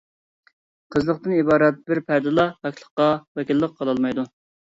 قىزلىقتىن 0.95 1.35
ئىبارەت 1.39 1.77
بىر 1.91 2.01
پەردىلا 2.09 2.45
پاكلىققا 2.63 3.09
ۋەكىللىك 3.41 3.79
قىلالمايدۇ. 3.83 4.27